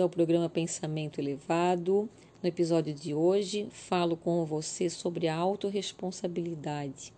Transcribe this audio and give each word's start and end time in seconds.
Bem-vindo 0.00 0.02
ao 0.02 0.08
programa 0.08 0.48
Pensamento 0.48 1.20
Elevado. 1.20 2.08
No 2.42 2.48
episódio 2.48 2.94
de 2.94 3.12
hoje, 3.12 3.68
falo 3.70 4.16
com 4.16 4.46
você 4.46 4.88
sobre 4.88 5.28
a 5.28 5.36
autorresponsabilidade, 5.36 7.12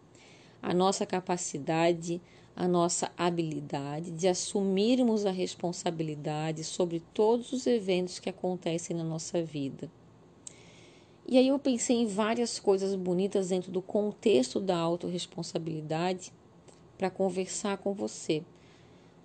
a 0.60 0.74
nossa 0.74 1.06
capacidade, 1.06 2.20
a 2.56 2.66
nossa 2.66 3.12
habilidade 3.16 4.10
de 4.10 4.26
assumirmos 4.26 5.24
a 5.24 5.30
responsabilidade 5.30 6.64
sobre 6.64 7.00
todos 7.14 7.52
os 7.52 7.68
eventos 7.68 8.18
que 8.18 8.28
acontecem 8.28 8.96
na 8.96 9.04
nossa 9.04 9.40
vida. 9.40 9.88
E 11.24 11.38
aí 11.38 11.46
eu 11.46 11.60
pensei 11.60 11.98
em 11.98 12.06
várias 12.06 12.58
coisas 12.58 12.96
bonitas 12.96 13.50
dentro 13.50 13.70
do 13.70 13.80
contexto 13.80 14.58
da 14.58 14.76
autorresponsabilidade 14.76 16.32
para 16.98 17.10
conversar 17.10 17.78
com 17.78 17.94
você. 17.94 18.42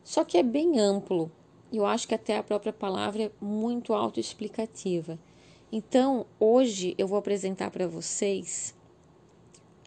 Só 0.03 0.23
que 0.23 0.38
é 0.38 0.44
bem 0.44 0.80
amplo 0.80 1.31
eu 1.71 1.85
acho 1.85 2.07
que 2.07 2.16
até 2.16 2.38
a 2.38 2.44
própria 2.44 2.71
palavra 2.71 3.23
é 3.23 3.31
muito 3.41 3.94
autoexplicativa. 3.94 5.20
Então, 5.71 6.25
hoje 6.39 6.95
eu 6.98 7.08
vou 7.08 7.17
apresentar 7.17 7.71
para 7.71 7.88
vocês, 7.88 8.73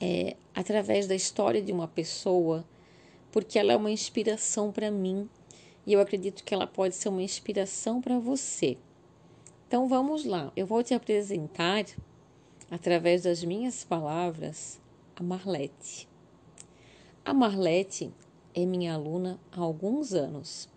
é, 0.00 0.36
através 0.54 1.06
da 1.06 1.14
história 1.14 1.62
de 1.62 1.72
uma 1.72 1.88
pessoa, 1.88 2.64
porque 3.32 3.58
ela 3.58 3.72
é 3.72 3.76
uma 3.76 3.90
inspiração 3.90 4.70
para 4.70 4.90
mim 4.90 5.28
e 5.86 5.92
eu 5.92 6.00
acredito 6.00 6.44
que 6.44 6.52
ela 6.52 6.66
pode 6.66 6.94
ser 6.94 7.08
uma 7.08 7.22
inspiração 7.22 8.00
para 8.00 8.18
você. 8.18 8.76
Então, 9.66 9.88
vamos 9.88 10.24
lá. 10.24 10.52
Eu 10.54 10.66
vou 10.66 10.82
te 10.82 10.92
apresentar, 10.92 11.86
através 12.70 13.22
das 13.22 13.42
minhas 13.42 13.84
palavras, 13.84 14.80
a 15.16 15.22
Marlete. 15.22 16.08
A 17.24 17.32
Marlete 17.32 18.12
é 18.54 18.66
minha 18.66 18.94
aluna 18.94 19.38
há 19.52 19.60
alguns 19.60 20.12
anos. 20.12 20.68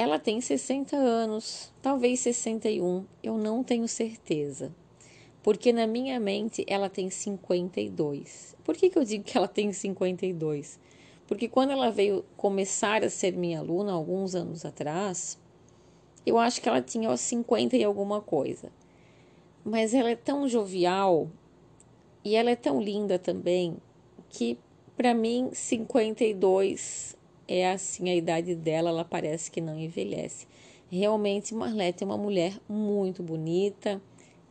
Ela 0.00 0.18
tem 0.18 0.40
60 0.40 0.96
anos, 0.96 1.70
talvez 1.82 2.20
61, 2.20 3.04
eu 3.22 3.36
não 3.36 3.62
tenho 3.62 3.86
certeza. 3.86 4.74
Porque 5.42 5.74
na 5.74 5.86
minha 5.86 6.18
mente 6.18 6.64
ela 6.66 6.88
tem 6.88 7.10
52. 7.10 8.56
Por 8.64 8.74
que, 8.74 8.88
que 8.88 8.96
eu 8.96 9.04
digo 9.04 9.24
que 9.24 9.36
ela 9.36 9.46
tem 9.46 9.74
52? 9.74 10.80
Porque 11.26 11.48
quando 11.48 11.72
ela 11.72 11.90
veio 11.90 12.24
começar 12.34 13.04
a 13.04 13.10
ser 13.10 13.36
minha 13.36 13.58
aluna, 13.58 13.92
alguns 13.92 14.34
anos 14.34 14.64
atrás, 14.64 15.38
eu 16.24 16.38
acho 16.38 16.62
que 16.62 16.68
ela 16.70 16.80
tinha 16.80 17.14
50 17.14 17.76
e 17.76 17.84
alguma 17.84 18.22
coisa. 18.22 18.72
Mas 19.62 19.92
ela 19.92 20.08
é 20.08 20.16
tão 20.16 20.48
jovial 20.48 21.28
e 22.24 22.36
ela 22.36 22.50
é 22.50 22.56
tão 22.56 22.80
linda 22.80 23.18
também 23.18 23.76
que 24.30 24.56
para 24.96 25.12
mim 25.12 25.50
52 25.52 27.19
é 27.52 27.68
assim 27.68 28.08
a 28.08 28.14
idade 28.14 28.54
dela, 28.54 28.90
ela 28.90 29.04
parece 29.04 29.50
que 29.50 29.60
não 29.60 29.76
envelhece. 29.76 30.46
Realmente, 30.88 31.52
Marlete 31.52 32.04
é 32.04 32.06
uma 32.06 32.16
mulher 32.16 32.56
muito 32.68 33.24
bonita, 33.24 34.00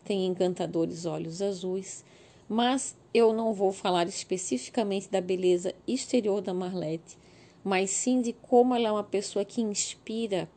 tem 0.04 0.26
encantadores 0.26 1.06
olhos 1.06 1.42
azuis, 1.42 2.04
mas 2.50 2.98
eu 3.14 3.32
não 3.32 3.54
vou 3.54 3.72
falar 3.72 4.06
especificamente 4.06 5.10
da 5.10 5.22
beleza 5.22 5.74
exterior 5.88 6.42
da 6.42 6.54
Marlete, 6.54 7.18
mas 7.64 7.90
sim 7.90 8.22
de 8.22 8.34
como 8.34 8.76
ela 8.76 8.90
é 8.90 8.92
uma 8.92 9.04
pessoa 9.04 9.46
que 9.46 9.62
inspira 9.62 10.50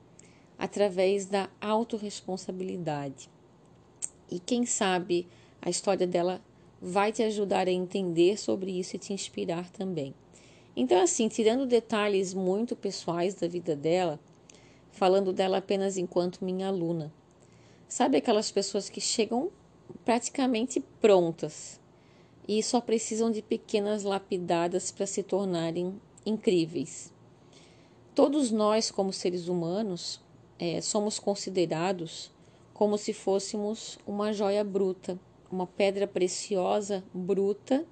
através 0.59 1.27
da 1.27 1.49
autorresponsabilidade. 1.61 3.31
E 4.29 4.41
quem 4.41 4.67
sabe 4.67 5.29
a 5.61 5.71
história 5.71 6.09
dela 6.09 6.43
vai 6.81 7.13
te 7.13 7.23
ajudar 7.23 7.69
a 7.69 7.73
entender 7.73 8.37
sobre 8.37 8.73
isso 8.73 8.97
e 8.97 8.99
te 8.99 9.13
inspirar 9.13 9.71
também. 9.71 10.13
Então, 10.75 11.03
assim, 11.03 11.29
tirando 11.29 11.67
detalhes 11.67 12.33
muito 12.33 12.75
pessoais 12.75 13.35
da 13.35 13.47
vida 13.47 13.77
dela, 13.77 14.19
falando 14.91 15.33
dela 15.33 15.59
apenas 15.59 15.99
enquanto 15.99 16.45
minha 16.45 16.69
aluna. 16.69 17.13
Sabe 17.87 18.17
aquelas 18.17 18.51
pessoas 18.51 18.89
que 18.89 19.01
chegam 19.01 19.51
praticamente 20.03 20.81
prontas 20.99 21.79
e 22.49 22.63
só 22.63 22.81
precisam 22.81 23.31
de 23.31 23.43
pequenas 23.43 24.03
lapidadas 24.03 24.91
para 24.91 25.07
se 25.07 25.23
tornarem 25.23 26.01
incríveis. 26.25 27.13
Todos 28.15 28.51
nós, 28.51 28.91
como 28.91 29.13
seres 29.13 29.49
humanos, 29.49 30.21
é, 30.59 30.81
somos 30.81 31.19
considerados 31.19 32.31
como 32.73 32.97
se 32.97 33.13
fôssemos 33.13 33.99
uma 34.07 34.33
joia 34.33 34.65
bruta, 34.65 35.19
uma 35.51 35.67
pedra 35.67 36.07
preciosa 36.07 37.05
bruta 37.13 37.85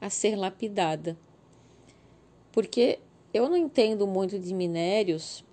a 0.00 0.10
ser 0.10 0.34
lapidada 0.34 1.16
porque 2.54 3.00
eu 3.32 3.48
não 3.48 3.56
entendo 3.56 4.06
muito 4.06 4.38
de 4.38 4.54
minérios, 4.54 5.44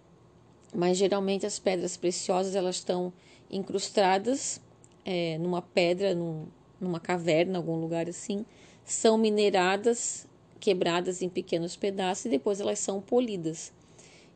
mas 0.72 1.00
geralmente 1.00 1.48
as 1.48 1.58
pedras 1.58 1.98
preciosas 1.98 2.56
elas 2.56 2.76
estão 2.76 3.12
incrustadas 3.50 4.62
é, 5.04 5.36
numa 5.40 5.64
pedra, 5.64 6.14
num, 6.14 6.46
numa 6.80 7.00
caverna, 7.00 7.58
algum 7.58 7.76
lugar 7.76 8.08
assim, 8.08 8.46
são 8.86 9.18
mineradas, 9.18 10.28
quebradas 10.60 11.24
em 11.24 11.28
pequenos 11.28 11.76
pedaços 11.76 12.26
e 12.26 12.30
depois 12.30 12.62
elas 12.62 12.78
são 12.78 13.02
polidas. 13.02 13.74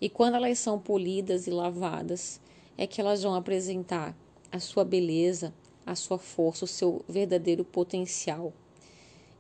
E 0.02 0.10
quando 0.10 0.34
elas 0.34 0.58
são 0.58 0.80
polidas 0.80 1.46
e 1.46 1.52
lavadas, 1.52 2.42
é 2.76 2.88
que 2.88 3.00
elas 3.00 3.22
vão 3.22 3.36
apresentar 3.36 4.18
a 4.52 4.60
sua 4.60 4.84
beleza, 4.84 5.54
a 5.86 5.94
sua 5.94 6.18
força, 6.18 6.66
o 6.66 6.68
seu 6.68 7.06
verdadeiro 7.08 7.64
potencial. 7.64 8.52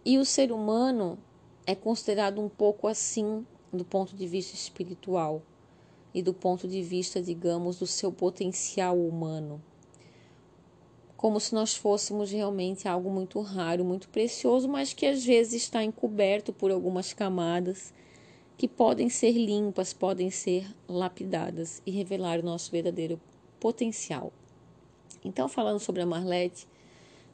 E 0.05 0.19
o 0.19 0.25
ser 0.25 0.51
humano 0.51 1.17
é 1.65 1.73
considerado 1.73 2.41
um 2.41 2.49
pouco 2.49 2.87
assim 2.87 3.45
do 3.71 3.83
ponto 3.83 4.15
de 4.15 4.27
vista 4.27 4.55
espiritual 4.55 5.41
e 6.13 6.21
do 6.21 6.33
ponto 6.33 6.67
de 6.67 6.81
vista, 6.81 7.21
digamos, 7.21 7.79
do 7.79 7.87
seu 7.87 8.11
potencial 8.11 8.97
humano. 8.97 9.61
Como 11.17 11.39
se 11.39 11.53
nós 11.53 11.75
fôssemos 11.75 12.31
realmente 12.31 12.87
algo 12.87 13.09
muito 13.09 13.41
raro, 13.41 13.83
muito 13.83 14.07
precioso, 14.09 14.67
mas 14.67 14.93
que 14.93 15.05
às 15.05 15.25
vezes 15.25 15.63
está 15.63 15.83
encoberto 15.83 16.53
por 16.53 16.71
algumas 16.71 17.13
camadas 17.13 17.93
que 18.57 18.67
podem 18.67 19.09
ser 19.09 19.31
limpas, 19.31 19.91
podem 19.91 20.29
ser 20.29 20.73
lapidadas 20.87 21.81
e 21.85 21.91
revelar 21.91 22.39
o 22.39 22.45
nosso 22.45 22.71
verdadeiro 22.71 23.19
potencial. 23.59 24.31
Então, 25.23 25.49
falando 25.49 25.79
sobre 25.79 26.01
a 26.01 26.05
Marlete, 26.05 26.67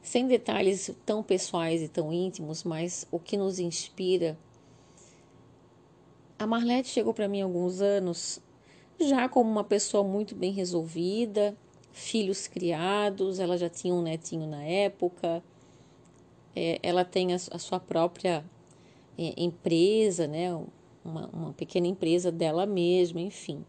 sem 0.02 0.26
detalhes 0.26 0.90
tão 1.06 1.22
pessoais 1.22 1.80
e 1.80 1.88
tão 1.88 2.12
íntimos, 2.12 2.64
mas 2.64 3.06
o 3.10 3.20
que 3.20 3.36
nos 3.36 3.60
inspira. 3.60 4.36
A 6.36 6.46
Marlete 6.46 6.88
chegou 6.88 7.14
para 7.14 7.28
mim 7.28 7.40
há 7.40 7.44
alguns 7.44 7.80
anos 7.80 8.40
já 8.98 9.28
como 9.28 9.48
uma 9.48 9.62
pessoa 9.62 10.02
muito 10.02 10.34
bem 10.34 10.52
resolvida, 10.52 11.56
filhos 11.92 12.48
criados, 12.48 13.38
ela 13.38 13.56
já 13.56 13.68
tinha 13.68 13.94
um 13.94 14.02
netinho 14.02 14.46
na 14.46 14.62
época, 14.64 15.42
é, 16.54 16.80
ela 16.82 17.04
tem 17.04 17.32
a, 17.32 17.36
a 17.36 17.58
sua 17.58 17.78
própria 17.78 18.44
é, 19.16 19.34
empresa, 19.36 20.26
né, 20.26 20.52
uma, 21.04 21.28
uma 21.32 21.52
pequena 21.52 21.86
empresa 21.86 22.32
dela 22.32 22.66
mesma, 22.66 23.20
enfim. 23.20 23.64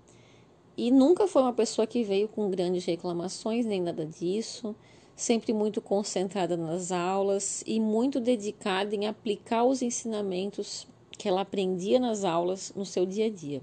E 0.76 0.90
nunca 0.90 1.28
foi 1.28 1.44
uma 1.44 1.54
pessoa 1.54 1.86
que 1.86 2.04
veio 2.04 2.28
com 2.28 2.50
grandes 2.50 2.86
reclamações, 2.86 3.68
nem 3.68 3.82
nada 3.82 4.04
disso 4.04 4.76
sempre 5.16 5.54
muito 5.54 5.82
concentrada 5.82 6.58
nas 6.58 6.92
aulas 6.92 7.64
e 7.66 7.80
muito 7.80 8.20
dedicada 8.20 8.96
em 8.96 9.08
aplicar 9.08 9.64
os 9.64 9.82
ensinamentos 9.82 10.88
que 11.12 11.28
ela 11.28 11.42
aprendia 11.42 12.00
nas 12.00 12.24
aulas 12.24 12.74
no 12.76 12.86
seu 12.86 13.06
dia 13.06 13.28
a 13.28 13.30
dia. 13.30 13.62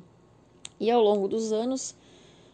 E 0.79 0.91
ao 0.91 1.03
longo 1.03 1.29
dos 1.29 1.53
anos, 1.53 1.95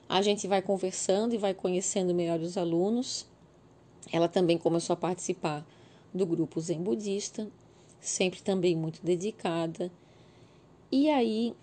a 0.09 0.23
gente 0.23 0.47
vai 0.47 0.63
conversando 0.63 1.34
e 1.34 1.39
vai 1.39 1.54
conhecendo 1.54 2.15
melhor 2.15 2.41
os 2.41 2.57
alunos. 2.57 3.27
Ela 4.13 4.28
também 4.28 4.57
começou 4.57 4.95
a 4.95 4.97
participar 4.97 5.66
do 6.13 6.25
grupo 6.25 6.60
Zen 6.60 6.83
Budista, 6.83 7.48
sempre 8.01 8.41
também 8.41 8.75
muito 8.75 9.04
dedicada. 9.04 9.91
E 10.91 11.10
aí 11.10 11.54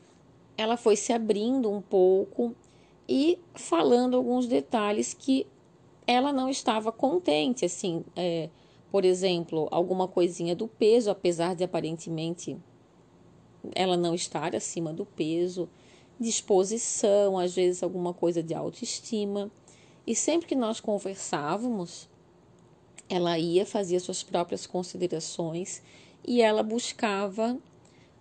ela 0.57 0.77
foi 0.77 0.95
se 0.95 1.11
abrindo 1.11 1.69
um 1.71 1.81
pouco 1.81 2.55
e 3.07 3.39
falando 3.55 4.15
alguns 4.15 4.47
detalhes 4.47 5.13
que 5.13 5.47
ela 6.05 6.33
não 6.33 6.49
estava 6.49 6.91
contente, 6.91 7.65
assim, 7.65 8.03
é, 8.15 8.49
por 8.91 9.05
exemplo, 9.05 9.67
alguma 9.71 10.07
coisinha 10.07 10.55
do 10.55 10.67
peso, 10.67 11.09
apesar 11.09 11.55
de 11.55 11.63
aparentemente 11.63 12.57
ela 13.73 13.95
não 13.95 14.13
estar 14.13 14.55
acima 14.55 14.91
do 14.91 15.05
peso, 15.05 15.69
disposição, 16.19 17.37
às 17.37 17.55
vezes 17.55 17.81
alguma 17.81 18.13
coisa 18.13 18.43
de 18.43 18.53
autoestima. 18.53 19.51
E 20.05 20.13
sempre 20.13 20.47
que 20.47 20.55
nós 20.55 20.79
conversávamos, 20.79 22.09
ela 23.09 23.37
ia, 23.39 23.65
fazia 23.65 23.99
suas 23.99 24.21
próprias 24.21 24.67
considerações 24.67 25.81
e 26.25 26.41
ela 26.41 26.63
buscava 26.63 27.57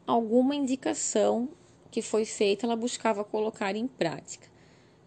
alguma 0.06 0.55
indicação 0.55 1.49
que 1.90 2.02
foi 2.02 2.25
feita, 2.25 2.67
ela 2.67 2.76
buscava 2.76 3.25
colocar 3.25 3.76
em 3.76 3.87
prática. 3.87 4.51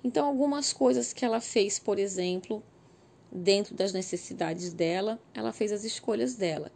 Então, 0.05 0.27
algumas 0.27 0.71
coisas 0.71 1.11
que 1.11 1.25
ela 1.25 1.41
fez, 1.41 1.79
por 1.79 1.97
exemplo, 1.97 2.61
dentro 3.31 3.73
das 3.73 3.91
necessidades 3.91 4.71
dela, 4.71 5.19
ela 5.33 5.51
fez 5.51 5.71
as 5.71 5.83
escolhas 5.83 6.35
dela. 6.35 6.71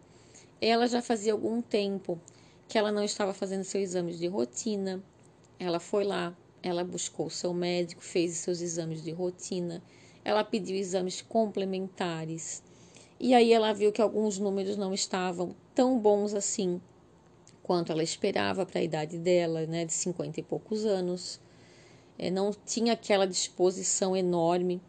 Ela 0.59 0.87
já 0.87 0.99
fazia 0.99 1.33
algum 1.33 1.61
tempo 1.61 2.19
que 2.67 2.77
ela 2.77 2.91
não 2.91 3.03
estava 3.03 3.31
fazendo 3.33 3.63
seus 3.63 3.83
exames 3.83 4.17
de 4.17 4.25
rotina. 4.25 5.03
Ela 5.59 5.79
foi 5.79 6.03
lá 6.03 6.35
ela 6.61 6.83
buscou 6.83 7.29
seu 7.29 7.53
médico, 7.53 8.01
fez 8.01 8.37
seus 8.37 8.61
exames 8.61 9.01
de 9.01 9.11
rotina, 9.11 9.81
ela 10.23 10.43
pediu 10.43 10.75
exames 10.75 11.21
complementares. 11.21 12.61
E 13.19 13.33
aí 13.33 13.53
ela 13.53 13.73
viu 13.73 13.91
que 13.91 14.01
alguns 14.01 14.37
números 14.37 14.77
não 14.77 14.93
estavam 14.93 15.55
tão 15.73 15.97
bons 15.97 16.33
assim 16.33 16.81
quanto 17.63 17.91
ela 17.91 18.03
esperava 18.03 18.65
para 18.65 18.79
a 18.79 18.83
idade 18.83 19.17
dela, 19.17 19.65
né, 19.65 19.85
de 19.85 19.93
50 19.93 20.39
e 20.39 20.43
poucos 20.43 20.85
anos. 20.85 21.39
É, 22.19 22.29
não 22.29 22.51
tinha 22.65 22.93
aquela 22.93 23.25
disposição 23.25 24.15
enorme. 24.15 24.79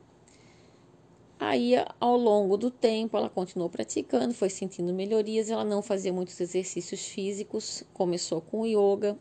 Aí, 1.39 1.73
ao 1.99 2.17
longo 2.19 2.59
do 2.59 2.71
tempo, 2.71 3.17
ela 3.17 3.31
continuou 3.31 3.71
praticando, 3.71 4.35
foi 4.35 4.51
sentindo 4.51 4.93
melhorias. 4.93 5.49
Ela 5.49 5.65
não 5.65 5.81
fazia 5.81 6.13
muitos 6.13 6.39
exercícios 6.39 7.07
físicos, 7.07 7.83
começou 7.95 8.43
com 8.43 8.67
yoga, 8.67 9.17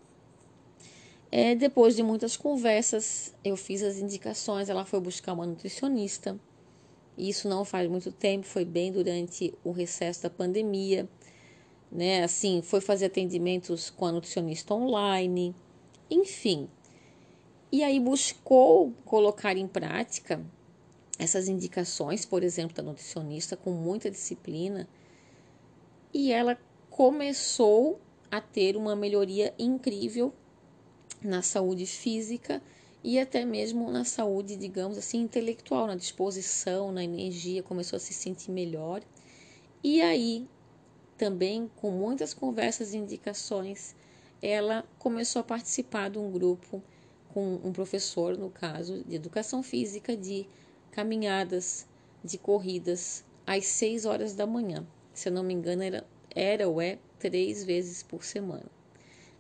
é, 1.31 1.53
depois 1.53 1.95
de 1.95 2.01
muitas 2.01 2.35
conversas, 2.35 3.35
eu 3.44 3.56
fiz 3.56 3.83
as 3.83 3.97
indicações. 4.00 4.69
Ela 4.69 4.85
foi 4.85 5.00
buscar 5.00 5.33
uma 5.33 5.45
nutricionista. 5.45 6.39
Isso 7.17 7.47
não 7.47 7.63
faz 7.63 7.89
muito 7.89 8.11
tempo, 8.11 8.45
foi 8.45 8.65
bem 8.65 8.91
durante 8.91 9.53
o 9.63 9.71
recesso 9.71 10.23
da 10.23 10.29
pandemia. 10.29 11.07
Né? 11.91 12.23
Assim, 12.23 12.61
foi 12.61 12.81
fazer 12.81 13.06
atendimentos 13.06 13.89
com 13.89 14.06
a 14.06 14.11
nutricionista 14.11 14.73
online, 14.73 15.56
enfim. 16.09 16.67
E 17.71 17.83
aí 17.83 18.00
buscou 18.00 18.94
colocar 19.06 19.56
em 19.56 19.68
prática 19.68 20.44
essas 21.19 21.48
indicações, 21.48 22.25
por 22.25 22.44
exemplo, 22.44 22.75
da 22.75 22.81
nutricionista, 22.81 23.56
com 23.56 23.71
muita 23.71 24.10
disciplina. 24.10 24.88
E 26.13 26.31
ela 26.31 26.57
começou 26.89 28.00
a 28.31 28.42
ter 28.42 28.75
uma 28.75 28.95
melhoria 28.95 29.54
incrível 29.60 30.33
na 31.21 31.42
saúde 31.42 31.86
física 31.86 32.62
e 33.04 33.19
até 33.19 33.45
mesmo 33.45 33.92
na 33.92 34.04
saúde, 34.04 34.56
digamos 34.56 34.98
assim, 34.98 35.21
intelectual, 35.21 35.88
na 35.88 35.95
disposição, 35.95 36.92
na 36.92 37.04
energia, 37.04 37.63
começou 37.63 37.98
a 37.98 38.00
se 38.00 38.13
sentir 38.13 38.51
melhor. 38.51 39.01
E 39.83 40.01
aí, 40.01 40.48
também 41.18 41.69
com 41.77 41.92
muitas 41.92 42.33
conversas 42.33 42.94
e 42.94 42.98
indicações, 42.98 43.95
ela 44.42 44.86
começou 44.98 45.42
a 45.42 45.44
participar 45.44 46.10
de 46.10 46.18
um 46.18 46.31
grupo 46.31 46.81
com 47.34 47.56
um 47.64 47.72
professor, 47.72 48.38
no 48.38 48.50
caso, 48.50 49.04
de 49.04 49.16
educação 49.16 49.62
física, 49.64 50.16
de 50.16 50.48
caminhadas, 50.92 51.88
de 52.24 52.38
corridas, 52.38 53.24
às 53.46 53.66
6 53.66 54.06
horas 54.06 54.36
da 54.36 54.46
manhã. 54.46 54.86
Se 55.14 55.30
eu 55.30 55.34
não 55.34 55.44
me 55.44 55.54
engano, 55.54 55.84
era, 55.84 56.06
era 56.36 56.68
ou 56.68 56.81
é 56.81 57.00
três 57.18 57.64
vezes 57.64 58.04
por 58.04 58.24
semana. 58.24 58.66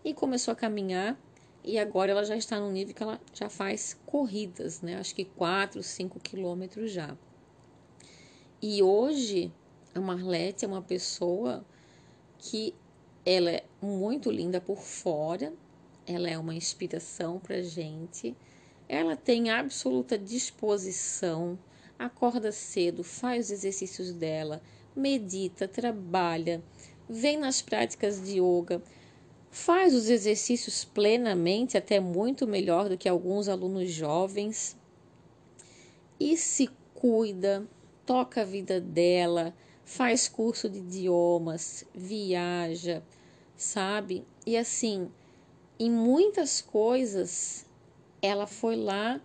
E 0.03 0.13
começou 0.13 0.51
a 0.51 0.55
caminhar 0.55 1.19
e 1.63 1.77
agora 1.77 2.11
ela 2.11 2.23
já 2.23 2.35
está 2.35 2.59
no 2.59 2.71
nível 2.71 2.93
que 2.93 3.03
ela 3.03 3.19
já 3.33 3.49
faz 3.49 3.97
corridas, 4.05 4.81
né? 4.81 4.97
Acho 4.97 5.13
que 5.13 5.25
4, 5.25 5.83
5 5.83 6.19
quilômetros 6.19 6.91
já. 6.91 7.17
E 8.61 8.81
hoje 8.81 9.51
a 9.93 9.99
Marlete 9.99 10.65
é 10.65 10.67
uma 10.67 10.81
pessoa 10.81 11.65
que 12.37 12.73
ela 13.25 13.51
é 13.51 13.63
muito 13.81 14.31
linda 14.31 14.59
por 14.61 14.77
fora, 14.77 15.53
ela 16.11 16.29
é 16.29 16.37
uma 16.37 16.55
inspiração 16.55 17.39
para 17.39 17.61
gente, 17.61 18.35
ela 18.87 19.15
tem 19.15 19.49
absoluta 19.49 20.17
disposição, 20.17 21.57
acorda 21.97 22.51
cedo, 22.51 23.03
faz 23.03 23.45
os 23.45 23.51
exercícios 23.51 24.11
dela, 24.11 24.61
medita, 24.95 25.67
trabalha, 25.67 26.61
vem 27.07 27.37
nas 27.37 27.61
práticas 27.61 28.21
de 28.21 28.39
yoga 28.39 28.81
faz 29.51 29.93
os 29.93 30.09
exercícios 30.09 30.85
plenamente, 30.85 31.77
até 31.77 31.99
muito 31.99 32.47
melhor 32.47 32.87
do 32.87 32.97
que 32.97 33.09
alguns 33.09 33.47
alunos 33.47 33.89
jovens, 33.89 34.77
e 36.19 36.37
se 36.37 36.69
cuida, 36.93 37.65
toca 38.05 38.41
a 38.41 38.45
vida 38.45 38.79
dela, 38.79 39.53
faz 39.85 40.27
curso 40.27 40.69
de 40.69 40.79
idiomas, 40.79 41.85
viaja, 41.95 43.01
sabe? 43.55 44.23
E 44.45 44.57
assim, 44.57 45.09
em 45.79 45.89
muitas 45.89 46.61
coisas, 46.61 47.65
ela 48.21 48.45
foi 48.45 48.75
lá, 48.75 49.21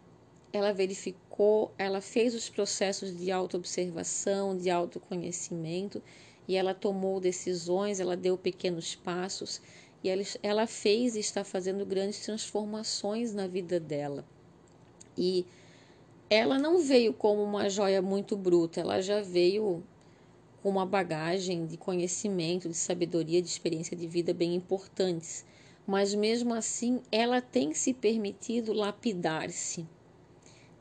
ela 0.52 0.72
verificou, 0.72 1.72
ela 1.76 2.00
fez 2.00 2.32
os 2.32 2.48
processos 2.48 3.16
de 3.18 3.32
autoobservação, 3.32 4.56
de 4.56 4.70
autoconhecimento, 4.70 6.00
e 6.46 6.56
ela 6.56 6.72
tomou 6.72 7.18
decisões, 7.18 7.98
ela 7.98 8.16
deu 8.16 8.38
pequenos 8.38 8.94
passos 8.94 9.60
e 10.02 10.08
ela, 10.08 10.22
ela 10.42 10.66
fez 10.66 11.16
e 11.16 11.20
está 11.20 11.42
fazendo 11.42 11.84
grandes 11.84 12.20
transformações 12.20 13.34
na 13.34 13.48
vida 13.48 13.80
dela. 13.80 14.24
E 15.16 15.44
ela 16.28 16.58
não 16.58 16.78
veio 16.78 17.12
como 17.12 17.42
uma 17.42 17.68
joia 17.68 18.00
muito 18.00 18.36
bruta, 18.36 18.80
ela 18.80 19.00
já 19.00 19.22
veio 19.22 19.82
com 20.62 20.68
uma 20.68 20.86
bagagem 20.86 21.66
de 21.66 21.76
conhecimento, 21.76 22.68
de 22.68 22.76
sabedoria, 22.76 23.42
de 23.42 23.48
experiência 23.48 23.96
de 23.96 24.06
vida 24.06 24.32
bem 24.32 24.54
importantes. 24.54 25.44
Mas 25.86 26.14
mesmo 26.14 26.54
assim, 26.54 27.02
ela 27.12 27.40
tem 27.40 27.74
se 27.74 27.92
permitido 27.92 28.72
lapidar-se. 28.72 29.86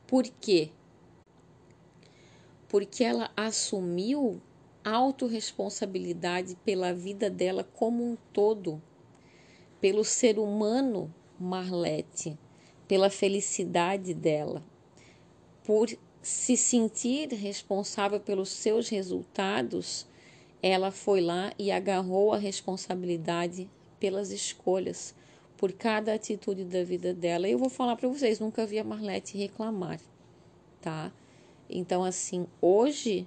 Por 0.08 0.24
quê? 0.24 0.70
Porque 2.70 3.04
ela 3.04 3.30
assumiu 3.36 4.42
autorresponsabilidade 4.84 6.56
pela 6.64 6.94
vida 6.94 7.30
dela 7.30 7.64
como 7.64 8.04
um 8.04 8.18
todo 8.32 8.82
pelo 9.84 10.06
ser 10.06 10.40
humano 10.40 11.14
Marlete, 11.38 12.40
pela 12.88 13.10
felicidade 13.10 14.14
dela, 14.14 14.64
por 15.62 15.90
se 16.22 16.56
sentir 16.56 17.28
responsável 17.34 18.18
pelos 18.18 18.48
seus 18.48 18.88
resultados, 18.88 20.08
ela 20.62 20.90
foi 20.90 21.20
lá 21.20 21.52
e 21.60 21.70
agarrou 21.70 22.32
a 22.32 22.38
responsabilidade 22.38 23.70
pelas 24.04 24.32
escolhas, 24.32 25.16
por 25.56 25.72
cada 25.72 26.14
atitude 26.14 26.66
da 26.66 26.84
vida 26.84 27.14
dela. 27.14 27.48
Eu 27.48 27.58
vou 27.58 27.70
falar 27.70 27.96
para 27.96 28.10
vocês, 28.10 28.38
nunca 28.38 28.66
vi 28.66 28.78
a 28.78 28.84
Marlete 28.84 29.38
reclamar, 29.38 29.98
tá? 30.82 31.10
Então, 31.70 32.04
assim, 32.04 32.46
hoje 32.62 33.26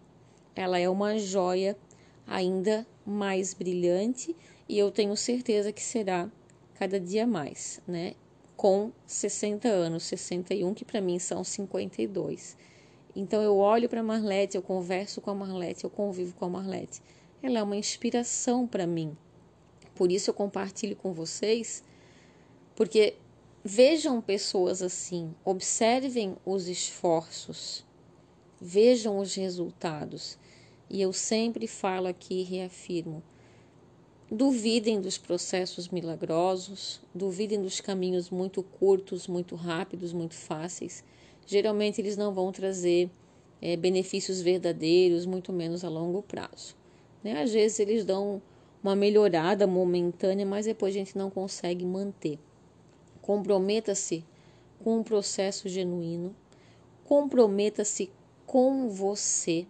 ela 0.55 0.79
é 0.79 0.87
uma 0.87 1.19
joia 1.19 1.79
ainda 2.27 2.87
mais 3.07 3.55
brilhante 3.55 4.37
e 4.69 4.79
eu 4.79 4.91
tenho 4.91 5.17
certeza 5.17 5.73
que 5.73 5.83
será 5.83 6.31
cada 6.75 7.01
dia 7.01 7.27
mais, 7.27 7.81
né? 7.89 8.13
Com 8.55 8.93
60 9.07 9.67
anos, 9.67 10.03
61, 10.03 10.75
que 10.75 10.85
para 10.85 11.01
mim 11.01 11.19
são 11.19 11.43
52. 11.43 12.55
Então 13.15 13.41
eu 13.41 13.57
olho 13.57 13.89
para 13.89 14.03
Marlete, 14.03 14.59
eu 14.59 14.63
converso 14.63 15.23
com 15.23 15.31
a 15.31 15.35
Marlete, 15.35 15.85
eu 15.85 15.91
convivo 15.91 16.35
com 16.35 16.45
a 16.45 16.51
Marlete. 16.51 17.01
Ela 17.43 17.61
é 17.61 17.63
uma 17.63 17.77
inspiração 17.77 18.67
para 18.67 18.87
mim. 18.87 19.17
Por 19.97 20.13
isso 20.13 20.31
eu 20.31 20.35
compartilho 20.35 20.95
com 20.95 21.13
vocês, 21.13 21.83
porque 22.77 23.15
vejam 23.65 24.21
pessoas 24.21 24.83
assim, 24.83 25.35
observem 25.43 26.37
os 26.45 26.69
esforços, 26.69 27.85
vejam 28.61 29.19
os 29.19 29.35
resultados. 29.35 30.39
E 30.89 31.01
eu 31.01 31.15
sempre 31.15 31.67
falo 31.67 32.07
aqui 32.07 32.41
e 32.41 32.45
reafirmo: 32.45 33.23
Duvidem 34.31 35.01
dos 35.01 35.17
processos 35.17 35.89
milagrosos, 35.89 37.01
duvidem 37.15 37.63
dos 37.63 37.81
caminhos 37.81 38.29
muito 38.29 38.63
curtos, 38.63 39.27
muito 39.27 39.57
rápidos, 39.57 40.13
muito 40.13 40.35
fáceis. 40.35 41.03
Geralmente 41.47 42.03
eles 42.03 42.19
não 42.19 42.35
vão 42.35 42.53
trazer 42.53 43.11
é, 43.63 43.77
benefícios 43.77 44.43
verdadeiros, 44.43 45.25
muito 45.25 45.55
menos 45.55 45.85
a 45.85 45.89
longo 45.89 46.23
prazo. 46.23 46.77
Né? 47.25 47.41
Às 47.41 47.53
vezes 47.53 47.81
eles 47.81 48.05
dão 48.05 48.43
uma 48.87 48.95
melhorada 48.95 49.67
momentânea, 49.67 50.47
mas 50.47 50.67
depois 50.67 50.95
a 50.95 50.99
gente 50.99 51.19
não 51.19 51.29
consegue 51.29 51.85
manter. 51.85 52.39
Comprometa-se 53.21 54.25
com 54.83 54.99
um 54.99 55.03
processo 55.03 55.69
genuíno, 55.69 56.33
comprometa-se 57.03 58.13
com 58.47 58.89
você, 58.89 59.67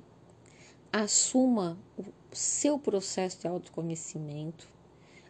assuma 0.93 1.79
o 1.97 2.05
seu 2.31 2.79
processo 2.79 3.41
de 3.41 3.49
autoconhecimento, 3.49 4.69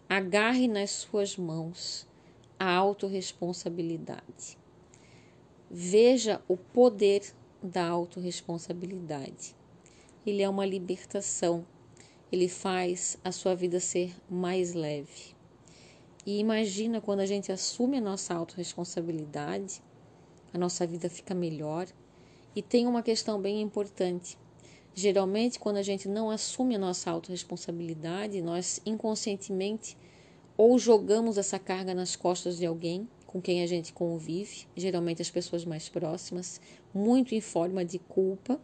agarre 0.09 0.67
nas 0.67 0.91
suas 0.91 1.37
mãos 1.37 2.09
a 2.59 2.69
autorresponsabilidade. 2.75 4.59
Veja 5.71 6.43
o 6.49 6.57
poder 6.57 7.23
da 7.63 7.87
autorresponsabilidade. 7.87 9.55
Ele 10.27 10.43
é 10.43 10.49
uma 10.49 10.67
libertação, 10.67 11.65
ele 12.31 12.49
faz 12.49 13.19
a 13.23 13.31
sua 13.31 13.55
vida 13.55 13.81
ser 13.81 14.15
mais 14.29 14.75
leve. 14.75 15.35
E 16.27 16.39
imagina 16.39 17.01
quando 17.01 17.21
a 17.21 17.27
gente 17.27 17.53
assume 17.53 17.99
a 17.99 18.01
nossa 18.01 18.35
autorresponsabilidade, 18.35 19.81
a 20.53 20.59
nossa 20.59 20.87
vida 20.87 21.09
fica 21.09 21.35
melhor. 21.35 21.87
E 22.55 22.63
tem 22.63 22.87
uma 22.87 23.03
questão 23.03 23.41
bem 23.41 23.61
importante. 23.61 24.37
Geralmente, 24.95 25.59
quando 25.59 25.77
a 25.77 25.83
gente 25.83 26.09
não 26.09 26.31
assume 26.31 26.75
a 26.75 26.79
nossa 26.79 27.11
autorresponsabilidade, 27.11 28.41
nós 28.41 28.81
inconscientemente 28.85 29.97
ou 30.57 30.79
jogamos 30.79 31.37
essa 31.37 31.59
carga 31.59 31.95
nas 31.95 32.17
costas 32.17 32.57
de 32.57 32.65
alguém, 32.65 33.07
com 33.27 33.43
quem 33.43 33.63
a 33.63 33.67
gente 33.67 33.93
convive, 33.93 34.67
geralmente 34.75 35.21
as 35.21 35.31
pessoas 35.31 35.65
mais 35.67 35.89
próximas, 35.89 36.61
muito 36.95 37.35
em 37.35 37.41
forma 37.41 37.85
de 37.85 37.99
culpa. 37.99 38.59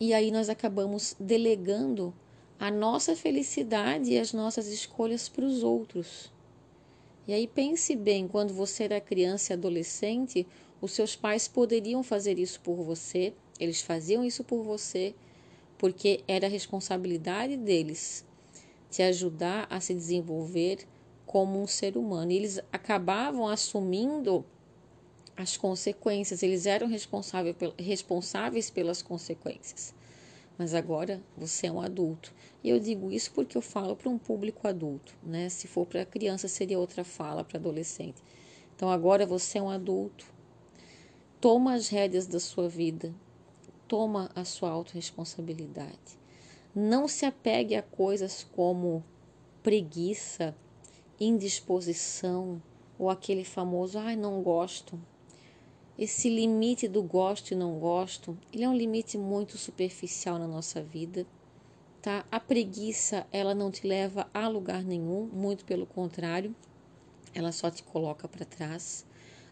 E 0.00 0.12
aí 0.12 0.30
nós 0.30 0.48
acabamos 0.48 1.14
delegando 1.18 2.12
a 2.58 2.70
nossa 2.70 3.14
felicidade 3.14 4.12
e 4.12 4.18
as 4.18 4.32
nossas 4.32 4.66
escolhas 4.66 5.28
para 5.28 5.44
os 5.44 5.62
outros. 5.62 6.32
E 7.26 7.32
aí 7.32 7.46
pense 7.46 7.94
bem, 7.96 8.28
quando 8.28 8.52
você 8.52 8.84
era 8.84 9.00
criança 9.00 9.52
e 9.52 9.54
adolescente, 9.54 10.46
os 10.80 10.92
seus 10.92 11.16
pais 11.16 11.48
poderiam 11.48 12.02
fazer 12.02 12.38
isso 12.38 12.60
por 12.60 12.76
você, 12.76 13.32
eles 13.58 13.80
faziam 13.80 14.24
isso 14.24 14.44
por 14.44 14.62
você, 14.62 15.14
porque 15.78 16.22
era 16.26 16.48
responsabilidade 16.48 17.56
deles 17.56 18.26
te 18.90 19.02
ajudar 19.02 19.66
a 19.70 19.80
se 19.80 19.94
desenvolver 19.94 20.86
como 21.24 21.60
um 21.60 21.66
ser 21.66 21.96
humano. 21.96 22.30
E 22.30 22.36
eles 22.36 22.60
acabavam 22.72 23.48
assumindo 23.48 24.44
as 25.36 25.56
consequências, 25.56 26.42
eles 26.42 26.64
eram 26.66 26.88
responsáveis 27.78 28.70
pelas 28.70 29.02
consequências. 29.02 29.94
Mas 30.56 30.72
agora 30.72 31.20
você 31.36 31.66
é 31.66 31.72
um 31.72 31.80
adulto. 31.80 32.32
E 32.62 32.70
eu 32.70 32.78
digo 32.78 33.10
isso 33.10 33.32
porque 33.32 33.56
eu 33.56 33.62
falo 33.62 33.96
para 33.96 34.08
um 34.08 34.18
público 34.18 34.68
adulto, 34.68 35.12
né? 35.22 35.48
Se 35.48 35.66
for 35.66 35.84
para 35.84 36.04
criança, 36.04 36.46
seria 36.46 36.78
outra 36.78 37.02
fala 37.02 37.42
para 37.42 37.58
adolescente. 37.58 38.22
Então 38.76 38.88
agora 38.88 39.26
você 39.26 39.58
é 39.58 39.62
um 39.62 39.70
adulto. 39.70 40.24
Toma 41.40 41.74
as 41.74 41.88
rédeas 41.88 42.26
da 42.26 42.38
sua 42.38 42.68
vida. 42.68 43.12
Toma 43.88 44.30
a 44.34 44.44
sua 44.44 44.70
autorresponsabilidade. 44.70 46.18
Não 46.74 47.08
se 47.08 47.26
apegue 47.26 47.74
a 47.74 47.82
coisas 47.82 48.46
como 48.54 49.04
preguiça, 49.62 50.56
indisposição 51.20 52.62
ou 52.98 53.10
aquele 53.10 53.44
famoso 53.44 53.98
ai 53.98 54.16
não 54.16 54.42
gosto. 54.42 54.98
Esse 55.96 56.28
limite 56.28 56.88
do 56.88 57.04
gosto 57.04 57.52
e 57.52 57.54
não 57.54 57.78
gosto, 57.78 58.36
ele 58.52 58.64
é 58.64 58.68
um 58.68 58.76
limite 58.76 59.16
muito 59.16 59.56
superficial 59.56 60.40
na 60.40 60.48
nossa 60.48 60.82
vida, 60.82 61.24
tá? 62.02 62.26
A 62.32 62.40
preguiça, 62.40 63.24
ela 63.30 63.54
não 63.54 63.70
te 63.70 63.86
leva 63.86 64.28
a 64.34 64.48
lugar 64.48 64.82
nenhum, 64.82 65.26
muito 65.32 65.64
pelo 65.64 65.86
contrário, 65.86 66.52
ela 67.32 67.52
só 67.52 67.70
te 67.70 67.84
coloca 67.84 68.26
para 68.26 68.44
trás. 68.44 69.06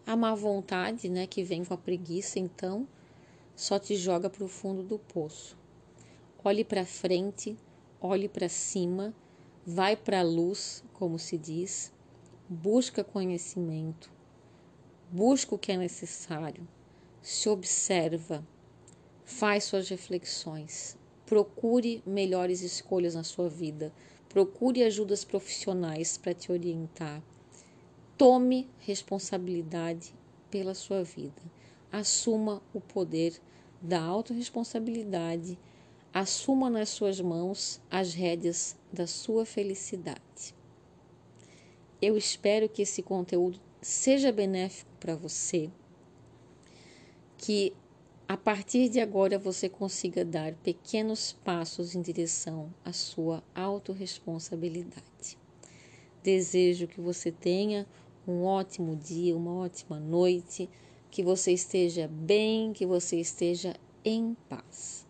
A 0.05 0.17
má 0.17 0.35
vontade, 0.35 1.09
né, 1.09 1.29
que 1.29 1.45
vem 1.45 1.65
com 1.65 1.75
a 1.75 1.79
preguiça, 1.79 2.41
então, 2.41 2.89
só 3.55 3.79
te 3.79 3.95
joga 3.95 4.29
para 4.29 4.43
o 4.45 4.49
fundo 4.49 4.83
do 4.83 4.99
poço. 4.99 5.57
Olhe 6.43 6.65
para 6.65 6.85
frente, 6.85 7.57
olhe 8.01 8.29
para 8.29 8.49
cima, 8.49 9.15
vai 9.65 9.95
para 9.95 10.19
a 10.19 10.25
luz, 10.25 10.83
como 10.93 11.21
se 11.21 11.39
diz, 11.39 11.93
busca 12.49 13.05
conhecimento, 13.05 14.12
busca 15.13 15.55
o 15.55 15.59
que 15.59 15.71
é 15.71 15.77
necessário, 15.77 16.67
se 17.21 17.49
observa, 17.49 18.45
faz 19.25 19.65
suas 19.65 19.89
reflexões, 19.89 20.97
procure 21.25 22.03
melhores 22.05 22.63
escolhas 22.63 23.15
na 23.15 23.23
sua 23.23 23.49
vida, 23.49 23.93
procure 24.29 24.83
ajudas 24.83 25.25
profissionais 25.25 26.17
para 26.17 26.35
te 26.35 26.51
orientar, 26.51 27.23
tome 28.17 28.69
responsabilidade 28.81 30.15
pela 30.51 30.75
sua 30.75 31.05
vida, 31.05 31.43
assuma 31.93 32.63
o 32.73 32.81
poder 32.81 33.39
da 33.83 34.01
autorresponsabilidade. 34.01 35.59
Assuma 36.15 36.71
nas 36.71 36.91
suas 36.91 37.21
mãos 37.21 37.81
as 37.91 38.15
rédeas 38.15 38.77
da 38.93 39.07
sua 39.07 39.45
felicidade. 39.45 40.55
Eu 42.01 42.17
espero 42.17 42.69
que 42.69 42.83
esse 42.83 43.03
conteúdo 43.03 43.59
seja 43.81 44.31
benéfico 44.31 44.92
para 45.03 45.17
você, 45.17 45.69
que 47.37 47.75
a 48.29 48.37
partir 48.37 48.89
de 48.89 49.01
agora 49.01 49.37
você 49.37 49.69
consiga 49.69 50.25
dar 50.25 50.55
pequenos 50.55 51.33
passos 51.45 51.97
em 51.97 52.01
direção 52.01 52.73
à 52.85 52.93
sua 52.93 53.43
autorresponsabilidade. 53.53 55.37
Desejo 56.23 56.87
que 56.87 57.01
você 57.01 57.33
tenha 57.33 57.85
um 58.29 58.45
ótimo 58.45 58.95
dia, 58.95 59.37
uma 59.37 59.57
ótima 59.57 59.99
noite, 59.99 60.71
que 61.11 61.21
você 61.21 61.51
esteja 61.51 62.07
bem, 62.07 62.73
que 62.73 62.87
você 62.87 63.17
esteja 63.17 63.75
em 64.05 64.37
paz. 64.49 65.05